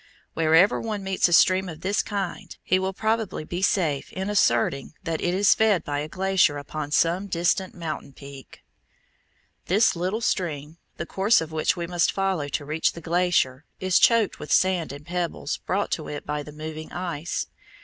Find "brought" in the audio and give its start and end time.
15.67-15.91